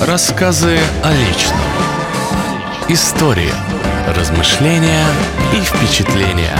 Рассказы 0.00 0.78
о 1.02 1.10
личном. 1.10 1.56
История. 2.88 3.54
Размышления 4.06 5.06
и 5.54 5.60
впечатления. 5.62 6.54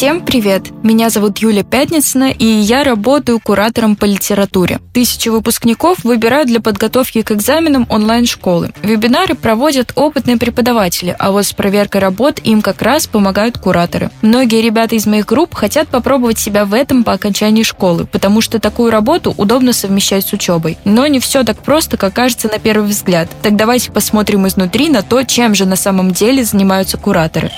Всем 0.00 0.22
привет! 0.22 0.70
Меня 0.82 1.10
зовут 1.10 1.40
Юля 1.40 1.62
Пятницына, 1.62 2.30
и 2.30 2.46
я 2.46 2.84
работаю 2.84 3.38
куратором 3.38 3.96
по 3.96 4.06
литературе. 4.06 4.80
Тысячи 4.94 5.28
выпускников 5.28 6.04
выбирают 6.04 6.48
для 6.48 6.60
подготовки 6.60 7.20
к 7.20 7.32
экзаменам 7.32 7.86
онлайн-школы. 7.90 8.72
Вебинары 8.82 9.34
проводят 9.34 9.92
опытные 9.96 10.38
преподаватели, 10.38 11.14
а 11.18 11.32
вот 11.32 11.44
с 11.44 11.52
проверкой 11.52 12.00
работ 12.00 12.40
им 12.42 12.62
как 12.62 12.80
раз 12.80 13.06
помогают 13.08 13.58
кураторы. 13.58 14.10
Многие 14.22 14.62
ребята 14.62 14.94
из 14.94 15.04
моих 15.04 15.26
групп 15.26 15.52
хотят 15.52 15.88
попробовать 15.88 16.38
себя 16.38 16.64
в 16.64 16.72
этом 16.72 17.04
по 17.04 17.12
окончании 17.12 17.62
школы, 17.62 18.06
потому 18.06 18.40
что 18.40 18.58
такую 18.58 18.90
работу 18.90 19.34
удобно 19.36 19.74
совмещать 19.74 20.26
с 20.26 20.32
учебой. 20.32 20.78
Но 20.86 21.06
не 21.08 21.20
все 21.20 21.44
так 21.44 21.58
просто, 21.58 21.98
как 21.98 22.14
кажется 22.14 22.48
на 22.48 22.58
первый 22.58 22.88
взгляд. 22.88 23.28
Так 23.42 23.54
давайте 23.54 23.92
посмотрим 23.92 24.48
изнутри 24.48 24.88
на 24.88 25.02
то, 25.02 25.22
чем 25.24 25.54
же 25.54 25.66
на 25.66 25.76
самом 25.76 26.12
деле 26.12 26.42
занимаются 26.42 26.96
кураторы. 26.96 27.50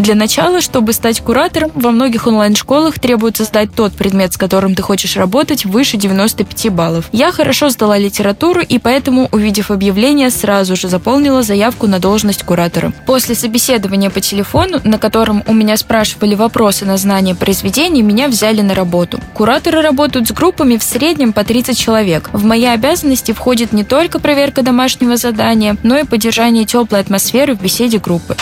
Для 0.00 0.14
начала, 0.14 0.62
чтобы 0.62 0.94
стать 0.94 1.20
куратором, 1.20 1.72
во 1.74 1.90
многих 1.90 2.26
онлайн-школах 2.26 2.98
требуется 2.98 3.44
сдать 3.44 3.68
тот 3.74 3.92
предмет, 3.92 4.32
с 4.32 4.38
которым 4.38 4.74
ты 4.74 4.80
хочешь 4.80 5.14
работать, 5.14 5.66
выше 5.66 5.98
95 5.98 6.72
баллов. 6.72 7.04
Я 7.12 7.32
хорошо 7.32 7.68
сдала 7.68 7.98
литературу 7.98 8.62
и 8.62 8.78
поэтому, 8.78 9.28
увидев 9.30 9.70
объявление, 9.70 10.30
сразу 10.30 10.74
же 10.74 10.88
заполнила 10.88 11.42
заявку 11.42 11.86
на 11.86 11.98
должность 11.98 12.44
куратора. 12.44 12.94
После 13.04 13.34
собеседования 13.34 14.08
по 14.08 14.22
телефону, 14.22 14.80
на 14.84 14.96
котором 14.96 15.42
у 15.46 15.52
меня 15.52 15.76
спрашивали 15.76 16.34
вопросы 16.34 16.86
на 16.86 16.96
знание 16.96 17.34
произведений, 17.34 18.00
меня 18.00 18.28
взяли 18.28 18.62
на 18.62 18.74
работу. 18.74 19.20
Кураторы 19.34 19.82
работают 19.82 20.28
с 20.28 20.32
группами 20.32 20.78
в 20.78 20.82
среднем 20.82 21.34
по 21.34 21.44
30 21.44 21.76
человек. 21.76 22.30
В 22.32 22.42
мои 22.42 22.64
обязанности 22.64 23.32
входит 23.32 23.74
не 23.74 23.84
только 23.84 24.18
проверка 24.18 24.62
домашнего 24.62 25.18
задания, 25.18 25.76
но 25.82 25.98
и 25.98 26.04
поддержание 26.04 26.64
теплой 26.64 27.00
атмосферы 27.00 27.54
в 27.54 27.60
беседе 27.60 27.98
группы. 27.98 28.34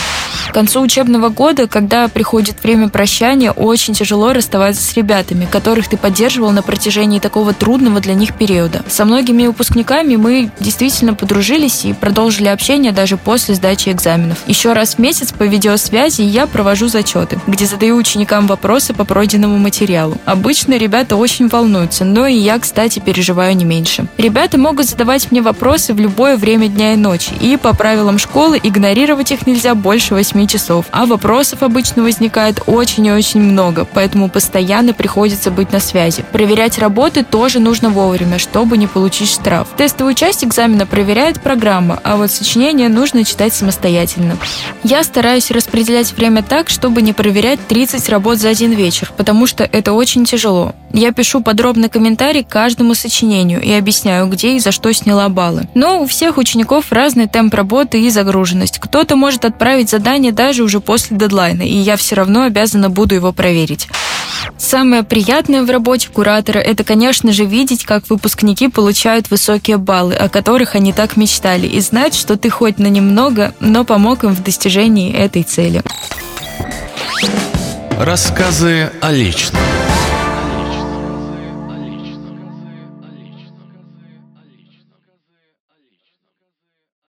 К 0.48 0.52
концу 0.52 0.80
учебного 0.80 1.28
года, 1.28 1.68
когда 1.68 2.08
приходит 2.08 2.62
время 2.62 2.88
прощания, 2.88 3.52
очень 3.52 3.92
тяжело 3.92 4.32
расставаться 4.32 4.82
с 4.82 4.94
ребятами, 4.94 5.46
которых 5.50 5.88
ты 5.88 5.98
поддерживал 5.98 6.52
на 6.52 6.62
протяжении 6.62 7.18
такого 7.18 7.52
трудного 7.52 8.00
для 8.00 8.14
них 8.14 8.34
периода. 8.34 8.82
Со 8.88 9.04
многими 9.04 9.46
выпускниками 9.46 10.16
мы 10.16 10.50
действительно 10.58 11.14
подружились 11.14 11.84
и 11.84 11.92
продолжили 11.92 12.48
общение 12.48 12.92
даже 12.92 13.18
после 13.18 13.54
сдачи 13.56 13.90
экзаменов. 13.90 14.38
Еще 14.46 14.72
раз 14.72 14.94
в 14.94 14.98
месяц 14.98 15.32
по 15.32 15.42
видеосвязи 15.42 16.22
я 16.22 16.46
провожу 16.46 16.88
зачеты, 16.88 17.38
где 17.46 17.66
задаю 17.66 17.96
ученикам 17.96 18.46
вопросы 18.46 18.94
по 18.94 19.04
пройденному 19.04 19.58
материалу. 19.58 20.16
Обычно 20.24 20.78
ребята 20.78 21.16
очень 21.16 21.48
волнуются, 21.48 22.06
но 22.06 22.26
и 22.26 22.34
я, 22.34 22.58
кстати, 22.58 23.00
переживаю 23.00 23.54
не 23.54 23.66
меньше. 23.66 24.06
Ребята 24.16 24.56
могут 24.56 24.86
задавать 24.86 25.30
мне 25.30 25.42
вопросы 25.42 25.92
в 25.92 26.00
любое 26.00 26.38
время 26.38 26.68
дня 26.68 26.94
и 26.94 26.96
ночи, 26.96 27.32
и 27.38 27.58
по 27.58 27.76
правилам 27.76 28.18
школы 28.18 28.58
игнорировать 28.62 29.30
их 29.30 29.46
нельзя 29.46 29.74
больше 29.74 30.14
8 30.14 30.37
8 30.38 30.46
часов. 30.46 30.86
А 30.92 31.06
вопросов 31.06 31.62
обычно 31.62 32.02
возникает 32.02 32.62
очень 32.66 33.06
и 33.06 33.12
очень 33.12 33.40
много, 33.40 33.84
поэтому 33.84 34.28
постоянно 34.28 34.92
приходится 34.92 35.50
быть 35.50 35.72
на 35.72 35.80
связи. 35.80 36.24
Проверять 36.32 36.78
работы 36.78 37.24
тоже 37.24 37.58
нужно 37.58 37.90
вовремя, 37.90 38.38
чтобы 38.38 38.78
не 38.78 38.86
получить 38.86 39.30
штраф. 39.30 39.68
Тестовую 39.76 40.14
часть 40.14 40.44
экзамена 40.44 40.86
проверяет 40.86 41.40
программа, 41.40 42.00
а 42.04 42.16
вот 42.16 42.30
сочинение 42.30 42.88
нужно 42.88 43.24
читать 43.24 43.52
самостоятельно. 43.52 44.36
Я 44.84 45.02
стараюсь 45.02 45.50
распределять 45.50 46.12
время 46.12 46.42
так, 46.42 46.68
чтобы 46.68 47.02
не 47.02 47.12
проверять 47.12 47.66
30 47.66 48.08
работ 48.08 48.38
за 48.38 48.50
один 48.50 48.72
вечер, 48.72 49.12
потому 49.16 49.46
что 49.46 49.64
это 49.64 49.92
очень 49.92 50.24
тяжело. 50.24 50.74
Я 50.92 51.12
пишу 51.12 51.42
подробный 51.42 51.88
комментарий 51.88 52.42
к 52.42 52.48
каждому 52.48 52.94
сочинению 52.94 53.60
и 53.60 53.72
объясняю, 53.72 54.26
где 54.26 54.56
и 54.56 54.58
за 54.58 54.72
что 54.72 54.92
сняла 54.92 55.28
баллы. 55.28 55.68
Но 55.74 56.02
у 56.02 56.06
всех 56.06 56.38
учеников 56.38 56.92
разный 56.92 57.26
темп 57.26 57.54
работы 57.54 58.00
и 58.00 58.10
загруженность. 58.10 58.78
Кто-то 58.78 59.16
может 59.16 59.44
отправить 59.44 59.90
задание 59.90 60.27
даже 60.30 60.62
уже 60.62 60.80
после 60.80 61.16
дедлайна, 61.16 61.62
и 61.62 61.74
я 61.74 61.96
все 61.96 62.14
равно 62.14 62.42
обязана 62.42 62.90
буду 62.90 63.14
его 63.14 63.32
проверить. 63.32 63.88
Самое 64.56 65.02
приятное 65.02 65.62
в 65.62 65.70
работе 65.70 66.08
куратора– 66.08 66.58
это, 66.60 66.84
конечно 66.84 67.32
же, 67.32 67.44
видеть, 67.44 67.84
как 67.84 68.08
выпускники 68.10 68.68
получают 68.68 69.30
высокие 69.30 69.76
баллы, 69.76 70.14
о 70.14 70.28
которых 70.28 70.74
они 70.74 70.92
так 70.92 71.16
мечтали, 71.16 71.66
и 71.66 71.80
знать, 71.80 72.14
что 72.14 72.36
ты 72.36 72.50
хоть 72.50 72.78
на 72.78 72.88
немного, 72.88 73.54
но 73.60 73.84
помог 73.84 74.24
им 74.24 74.34
в 74.34 74.42
достижении 74.42 75.12
этой 75.12 75.42
цели. 75.42 75.82
Рассказы 77.98 78.90
о 79.00 79.10
личном. 79.10 79.60